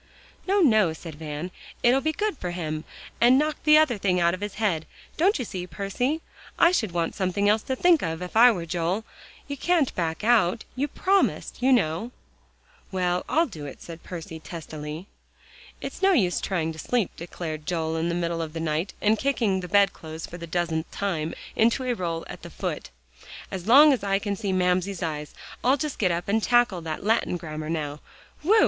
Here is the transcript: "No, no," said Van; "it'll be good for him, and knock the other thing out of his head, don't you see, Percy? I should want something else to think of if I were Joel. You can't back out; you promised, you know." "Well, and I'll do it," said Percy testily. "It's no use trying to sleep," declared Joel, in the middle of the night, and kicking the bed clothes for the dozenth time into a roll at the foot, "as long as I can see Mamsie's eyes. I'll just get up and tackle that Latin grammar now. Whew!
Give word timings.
"No, 0.47 0.61
no," 0.61 0.93
said 0.93 1.13
Van; 1.13 1.51
"it'll 1.83 2.01
be 2.01 2.11
good 2.11 2.35
for 2.35 2.49
him, 2.49 2.85
and 3.21 3.37
knock 3.37 3.57
the 3.65 3.77
other 3.77 3.99
thing 3.99 4.19
out 4.19 4.33
of 4.33 4.41
his 4.41 4.55
head, 4.55 4.87
don't 5.15 5.37
you 5.37 5.45
see, 5.45 5.67
Percy? 5.67 6.21
I 6.57 6.71
should 6.71 6.91
want 6.91 7.13
something 7.13 7.47
else 7.47 7.61
to 7.61 7.75
think 7.75 8.01
of 8.01 8.19
if 8.23 8.35
I 8.35 8.49
were 8.49 8.65
Joel. 8.65 9.05
You 9.47 9.57
can't 9.57 9.93
back 9.93 10.23
out; 10.23 10.63
you 10.75 10.87
promised, 10.87 11.61
you 11.61 11.71
know." 11.71 12.09
"Well, 12.91 13.17
and 13.29 13.37
I'll 13.37 13.45
do 13.45 13.67
it," 13.67 13.79
said 13.79 14.01
Percy 14.01 14.39
testily. 14.39 15.05
"It's 15.81 16.01
no 16.01 16.13
use 16.13 16.41
trying 16.41 16.73
to 16.73 16.79
sleep," 16.79 17.11
declared 17.15 17.67
Joel, 17.67 17.95
in 17.97 18.09
the 18.09 18.15
middle 18.15 18.41
of 18.41 18.53
the 18.53 18.59
night, 18.59 18.95
and 19.01 19.19
kicking 19.19 19.59
the 19.59 19.67
bed 19.67 19.93
clothes 19.93 20.25
for 20.25 20.39
the 20.39 20.47
dozenth 20.47 20.89
time 20.89 21.35
into 21.55 21.83
a 21.83 21.93
roll 21.93 22.25
at 22.27 22.41
the 22.41 22.49
foot, 22.49 22.89
"as 23.51 23.67
long 23.67 23.93
as 23.93 24.03
I 24.03 24.17
can 24.17 24.35
see 24.35 24.51
Mamsie's 24.51 25.03
eyes. 25.03 25.35
I'll 25.63 25.77
just 25.77 25.99
get 25.99 26.09
up 26.09 26.27
and 26.27 26.41
tackle 26.41 26.81
that 26.81 27.03
Latin 27.03 27.37
grammar 27.37 27.69
now. 27.69 27.99
Whew! 28.41 28.59